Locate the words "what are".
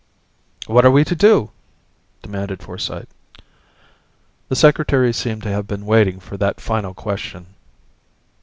0.65-0.89